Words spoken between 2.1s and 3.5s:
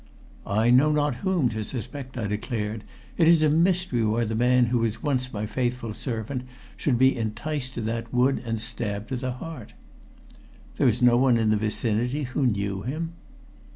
I declared. "It is a